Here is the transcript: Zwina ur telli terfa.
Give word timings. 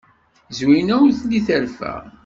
Zwina 0.57 0.93
ur 1.05 1.11
telli 1.19 1.39
terfa. 1.47 1.93